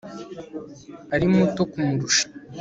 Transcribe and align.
ari 1.15 1.25
muto 1.33 1.61
kumurusha 1.71 2.23